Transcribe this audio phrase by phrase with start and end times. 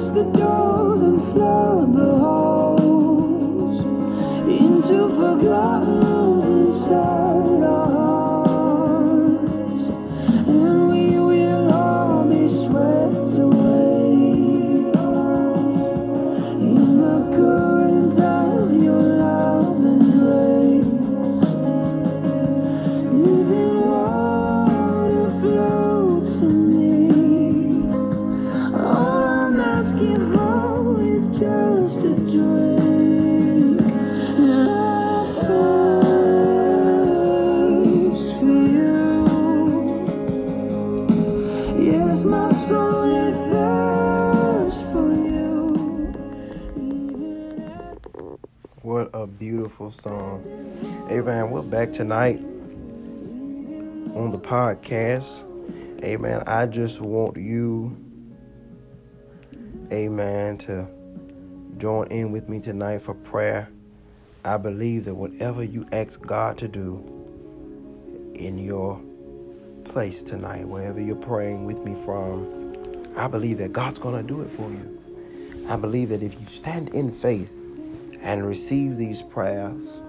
[0.00, 3.80] burst the doors and flood the halls
[4.48, 8.09] into forgotten rooms inside our
[49.00, 50.44] What a beautiful song.
[51.10, 51.50] Amen.
[51.50, 52.36] We're back tonight
[54.14, 55.42] on the podcast.
[56.04, 56.42] Amen.
[56.46, 57.96] I just want you,
[59.90, 60.86] amen, to
[61.78, 63.70] join in with me tonight for prayer.
[64.44, 67.02] I believe that whatever you ask God to do
[68.34, 69.00] in your
[69.84, 74.42] place tonight, wherever you're praying with me from, I believe that God's going to do
[74.42, 75.64] it for you.
[75.70, 77.50] I believe that if you stand in faith
[78.22, 80.00] and receive these prayers,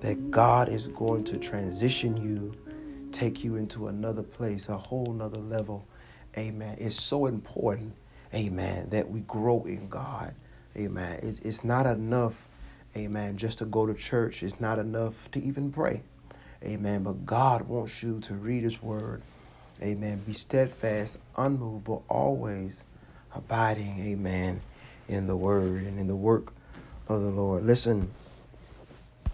[0.00, 2.54] that God is going to transition you,
[3.12, 5.86] take you into another place, a whole nother level.
[6.38, 6.76] Amen.
[6.78, 7.94] It's so important,
[8.34, 10.34] amen, that we grow in God.
[10.76, 11.18] Amen.
[11.22, 12.34] It's, it's not enough,
[12.96, 14.42] amen, just to go to church.
[14.42, 16.02] It's not enough to even pray.
[16.64, 17.02] Amen.
[17.02, 19.22] But God wants you to read His Word.
[19.82, 20.22] Amen.
[20.26, 22.84] Be steadfast, unmovable, always
[23.34, 24.60] abiding, amen,
[25.08, 26.52] in the Word and in the work
[27.10, 27.64] of the Lord.
[27.64, 28.10] Listen,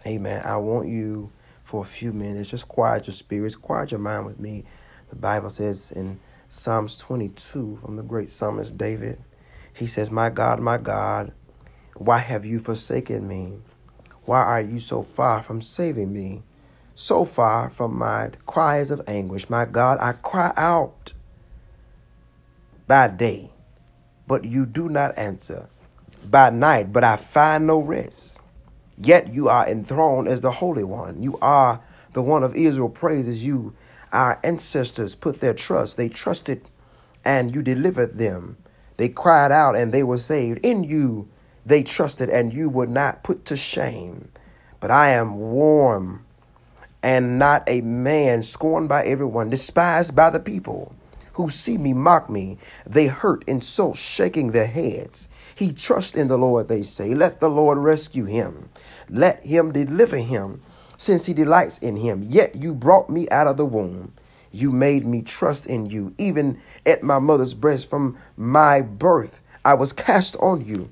[0.07, 0.43] amen.
[0.45, 1.31] I want you
[1.65, 4.65] for a few minutes, just quiet your spirits, quiet your mind with me.
[5.11, 9.23] The Bible says in Psalms 22 from the great psalmist David,
[9.75, 11.33] he says, My God, my God,
[11.97, 13.59] why have you forsaken me?
[14.25, 16.43] Why are you so far from saving me?
[16.95, 19.51] So far from my cries of anguish.
[19.51, 21.13] My God, I cry out
[22.87, 23.51] by day,
[24.27, 25.69] but you do not answer.
[26.28, 28.41] By night, but I find no rest.
[28.99, 31.23] Yet you are enthroned as the Holy One.
[31.23, 31.81] You are
[32.15, 33.75] the one of Israel praises you.
[34.13, 35.97] Our ancestors put their trust.
[35.97, 36.69] They trusted
[37.25, 38.57] and you delivered them.
[38.97, 40.65] They cried out and they were saved.
[40.65, 41.28] In you
[41.65, 44.31] they trusted and you were not put to shame.
[44.81, 46.25] But I am warm
[47.03, 50.96] and not a man scorned by everyone, despised by the people
[51.36, 52.56] who see me mock me.
[52.86, 55.28] They hurt, insult, shaking their heads.
[55.54, 57.15] He trusts in the Lord, they say.
[57.15, 58.71] Let the Lord rescue him.
[59.10, 60.62] Let him deliver him,
[60.97, 62.22] since he delights in him.
[62.27, 64.15] Yet you brought me out of the womb.
[64.50, 66.15] You made me trust in you.
[66.16, 70.91] Even at my mother's breast, from my birth, I was cast on you.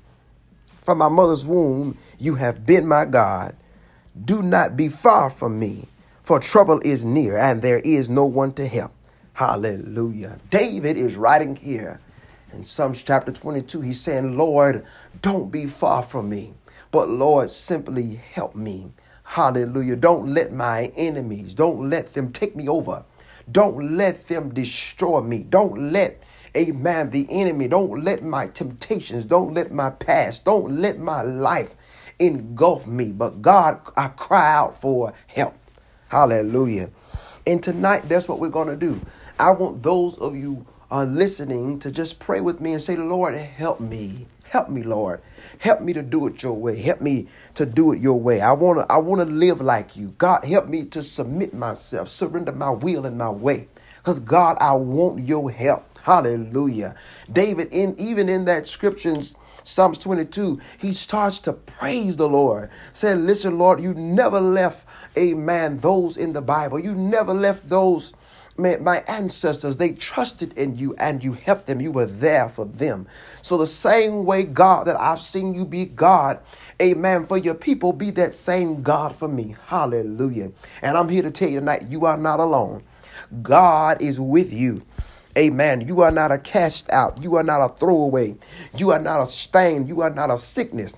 [0.83, 3.55] From my mother's womb, you have been my God.
[4.23, 5.87] Do not be far from me,
[6.21, 8.94] for trouble is near, and there is no one to help.
[9.35, 10.39] Hallelujah.
[10.49, 11.99] David is writing here
[12.53, 13.81] in Psalms chapter 22.
[13.81, 14.85] He's saying, Lord,
[15.21, 16.53] don't be far from me,
[16.89, 18.93] but Lord, simply help me.
[19.25, 19.97] Hallelujah.
[19.97, 23.03] Don't let my enemies, don't let them take me over.
[23.51, 25.39] Don't let them destroy me.
[25.39, 26.23] Don't let,
[26.55, 31.75] amen, the enemy, don't let my temptations, don't let my past, don't let my life
[32.19, 33.11] engulf me.
[33.11, 35.55] But God, I cry out for help.
[36.07, 36.89] Hallelujah.
[37.45, 38.99] And tonight, that's what we're going to do.
[39.39, 43.35] I want those of you uh, listening to just pray with me and say, Lord,
[43.35, 44.27] help me.
[44.45, 45.21] Help me, Lord.
[45.59, 46.81] Help me to do it your way.
[46.81, 48.39] Help me to do it your way.
[48.39, 50.13] I want to I want to live like you.
[50.17, 53.67] God, help me to submit myself, surrender my will and my way.
[54.03, 55.83] Cuz God, I want your help.
[56.03, 56.95] Hallelujah.
[57.31, 59.23] David in even in that scripture in
[59.63, 62.69] Psalms 22, he starts to praise the Lord.
[62.93, 66.79] Said, "Listen, Lord, you never left a man those in the Bible.
[66.79, 68.13] You never left those
[68.57, 71.81] Man, my ancestors, they trusted in you and you helped them.
[71.81, 73.07] You were there for them.
[73.41, 76.39] So, the same way, God, that I've seen you be God,
[76.81, 79.55] amen, for your people, be that same God for me.
[79.67, 80.51] Hallelujah.
[80.81, 82.83] And I'm here to tell you tonight, you are not alone.
[83.41, 84.83] God is with you.
[85.37, 85.81] Amen.
[85.81, 87.21] You are not a cast out.
[87.21, 88.37] You are not a throwaway.
[88.77, 89.87] You are not a stain.
[89.87, 90.93] You are not a sickness.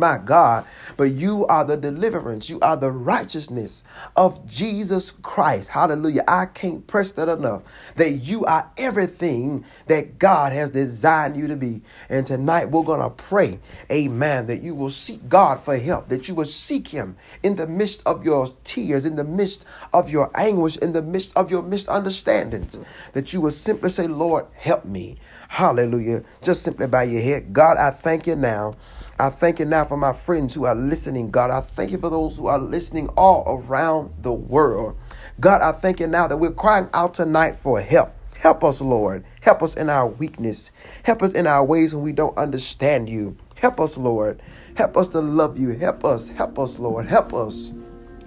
[0.00, 0.66] My God,
[0.96, 2.50] but you are the deliverance.
[2.50, 3.84] You are the righteousness
[4.16, 5.70] of Jesus Christ.
[5.70, 6.24] Hallelujah.
[6.26, 7.62] I can't press that enough
[7.96, 11.82] that you are everything that God has designed you to be.
[12.08, 13.58] And tonight we're going to pray,
[13.90, 17.66] amen, that you will seek God for help, that you will seek Him in the
[17.66, 21.62] midst of your tears, in the midst of your anguish, in the midst of your
[21.62, 22.80] misunderstandings,
[23.12, 25.18] that you will simply say, Lord, help me.
[25.48, 26.22] Hallelujah.
[26.42, 27.52] Just simply by your head.
[27.52, 28.76] God, I thank you now.
[29.20, 31.50] I thank you now for my friends who are listening, God.
[31.50, 34.96] I thank you for those who are listening all around the world.
[35.38, 38.14] God, I thank you now that we're crying out tonight for help.
[38.34, 39.26] Help us, Lord.
[39.42, 40.70] Help us in our weakness.
[41.02, 43.36] Help us in our ways when we don't understand you.
[43.56, 44.40] Help us, Lord.
[44.74, 45.68] Help us to love you.
[45.76, 46.30] Help us.
[46.30, 47.06] Help us, Lord.
[47.06, 47.74] Help us.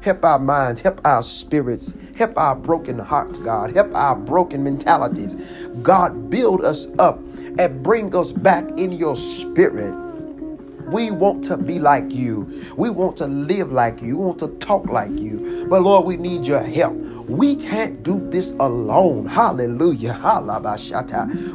[0.02, 3.74] Help our minds, help our spirits, help our broken hearts, God.
[3.74, 5.36] Help our broken mentalities.
[5.82, 7.18] God, build us up
[7.58, 9.96] and bring us back in your spirit.
[10.94, 12.48] We want to be like you.
[12.78, 14.16] We want to live like you.
[14.16, 15.66] We want to talk like you.
[15.68, 16.94] But Lord, we need your help.
[17.28, 19.26] We can't do this alone.
[19.26, 20.14] Hallelujah.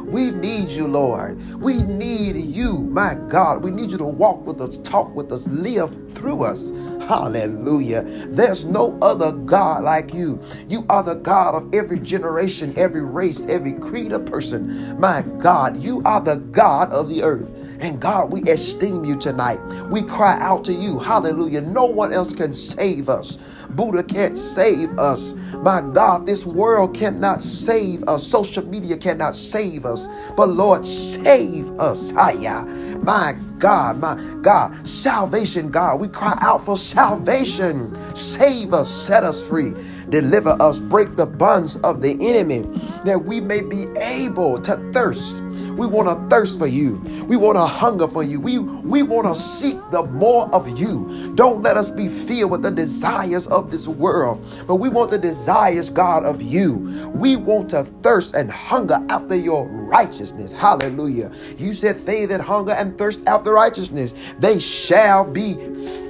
[0.06, 1.40] We need you, Lord.
[1.60, 3.62] We need you, my God.
[3.62, 6.72] We need you to walk with us, talk with us, live through us.
[7.08, 8.02] Hallelujah.
[8.30, 10.42] There's no other God like you.
[10.68, 14.98] You are the God of every generation, every race, every creed of person.
[15.00, 17.48] My God, you are the God of the earth.
[17.80, 19.60] And God, we esteem you tonight.
[19.90, 20.98] We cry out to you.
[20.98, 21.62] Hallelujah.
[21.62, 23.38] No one else can save us.
[23.70, 25.34] Buddha can't save us.
[25.62, 28.26] My God, this world cannot save us.
[28.26, 30.08] Social media cannot save us.
[30.36, 32.12] But Lord, save us.
[32.12, 32.64] Hiya.
[33.02, 36.00] My God, my God, salvation, God.
[36.00, 37.94] We cry out for salvation.
[38.16, 39.74] Save us, set us free,
[40.08, 42.60] deliver us, break the bonds of the enemy,
[43.04, 45.42] that we may be able to thirst
[45.78, 46.96] we want to thirst for you.
[47.28, 48.40] We want to hunger for you.
[48.40, 51.32] We, we want to seek the more of you.
[51.36, 55.18] Don't let us be filled with the desires of this world, but we want the
[55.18, 56.74] desires, God, of you.
[57.14, 60.52] We want to thirst and hunger after your righteousness.
[60.52, 61.32] Hallelujah.
[61.58, 65.54] You said, They that hunger and thirst after righteousness, they shall be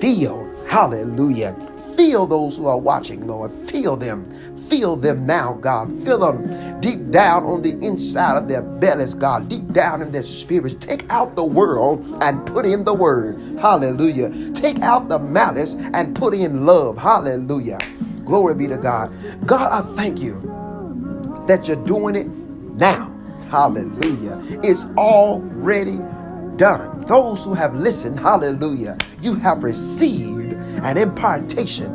[0.00, 0.54] filled.
[0.66, 1.54] Hallelujah.
[1.96, 3.52] Feel those who are watching, Lord.
[3.68, 4.30] Feel them.
[4.68, 5.90] Feel them now, God.
[6.04, 9.48] Feel them deep down on the inside of their bellies, God.
[9.48, 10.76] Deep down in their spirits.
[10.78, 13.40] Take out the world and put in the word.
[13.60, 14.52] Hallelujah.
[14.52, 16.98] Take out the malice and put in love.
[16.98, 17.78] Hallelujah.
[18.24, 19.10] Glory be to God.
[19.46, 20.42] God, I thank you
[21.46, 22.26] that you're doing it
[22.76, 23.12] now.
[23.50, 24.42] Hallelujah.
[24.62, 25.98] It's already
[26.56, 27.04] done.
[27.06, 31.94] Those who have listened, hallelujah, you have received an impartation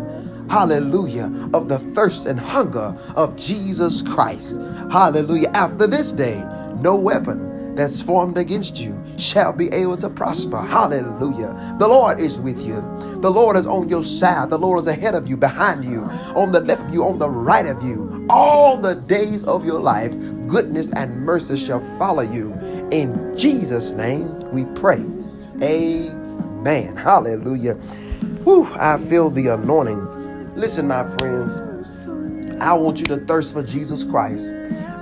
[0.50, 4.58] hallelujah, of the thirst and hunger of Jesus Christ.
[4.92, 5.50] Hallelujah.
[5.54, 6.44] After this day,
[6.82, 10.62] no weapon that's formed against you shall be able to prosper.
[10.62, 11.76] Hallelujah.
[11.80, 12.82] The Lord is with you.
[13.22, 14.50] The Lord is on your side.
[14.50, 16.02] The Lord is ahead of you, behind you,
[16.36, 18.28] on the left of you, on the right of you.
[18.30, 20.12] All the days of your life,
[20.48, 22.54] goodness and mercy shall follow you.
[22.92, 25.04] In Jesus' name we pray.
[25.62, 26.96] Amen.
[26.96, 27.76] Hallelujah.
[28.44, 30.06] Whew, I feel the anointing
[30.56, 31.60] Listen, my friends,
[32.62, 34.54] I want you to thirst for Jesus Christ.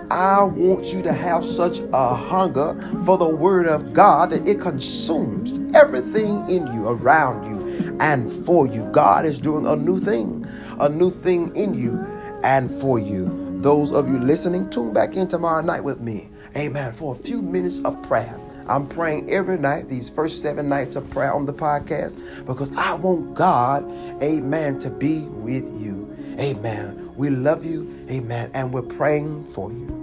[0.09, 2.73] I want you to have such a hunger
[3.05, 8.65] for the Word of God that it consumes everything in you, around you, and for
[8.65, 8.89] you.
[8.93, 10.47] God is doing a new thing,
[10.79, 11.99] a new thing in you
[12.43, 13.59] and for you.
[13.61, 16.29] Those of you listening, tune back in tomorrow night with me.
[16.55, 16.93] Amen.
[16.93, 18.39] For a few minutes of prayer.
[18.67, 22.93] I'm praying every night, these first seven nights of prayer on the podcast, because I
[22.93, 23.89] want God,
[24.21, 26.07] amen, to be with you.
[26.39, 27.11] Amen.
[27.15, 30.00] We love you, amen, and we're praying for you.